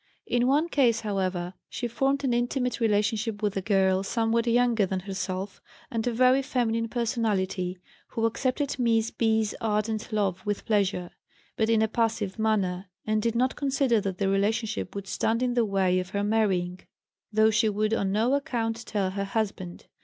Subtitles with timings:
[0.25, 5.01] In one case, however, she formed an intimate relationship with a girl somewhat younger than
[5.01, 7.77] herself, and a very feminine personality,
[8.07, 11.11] who accepted Miss B.'s ardent love with pleasure,
[11.55, 15.53] but in a passive manner, and did not consider that the relationship would stand in
[15.53, 16.79] the way of her marrying,
[17.31, 19.85] though she would on no account tell her husband.